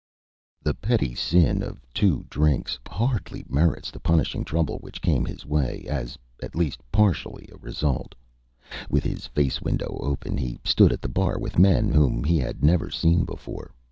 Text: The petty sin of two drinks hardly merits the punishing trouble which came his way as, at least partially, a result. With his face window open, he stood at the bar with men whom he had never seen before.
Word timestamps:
The 0.63 0.73
petty 0.73 1.13
sin 1.13 1.61
of 1.61 1.85
two 1.93 2.25
drinks 2.27 2.79
hardly 2.89 3.45
merits 3.47 3.91
the 3.91 3.99
punishing 3.99 4.43
trouble 4.43 4.79
which 4.79 4.99
came 4.99 5.25
his 5.25 5.45
way 5.45 5.85
as, 5.87 6.17
at 6.41 6.55
least 6.55 6.81
partially, 6.91 7.47
a 7.53 7.57
result. 7.57 8.15
With 8.89 9.03
his 9.03 9.27
face 9.27 9.61
window 9.61 9.99
open, 10.01 10.39
he 10.39 10.57
stood 10.63 10.91
at 10.91 11.03
the 11.03 11.07
bar 11.07 11.37
with 11.37 11.59
men 11.59 11.91
whom 11.91 12.23
he 12.23 12.39
had 12.39 12.63
never 12.63 12.89
seen 12.89 13.25
before. 13.25 13.75